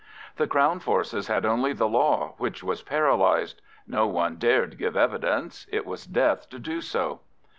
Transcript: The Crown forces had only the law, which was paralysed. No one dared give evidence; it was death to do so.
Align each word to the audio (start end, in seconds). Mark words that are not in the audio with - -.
The 0.37 0.47
Crown 0.47 0.79
forces 0.79 1.27
had 1.27 1.45
only 1.45 1.73
the 1.73 1.87
law, 1.87 2.33
which 2.39 2.63
was 2.63 2.81
paralysed. 2.81 3.61
No 3.85 4.07
one 4.07 4.37
dared 4.37 4.79
give 4.79 4.97
evidence; 4.97 5.67
it 5.71 5.85
was 5.85 6.07
death 6.07 6.49
to 6.49 6.57
do 6.57 6.81
so. 6.81 7.19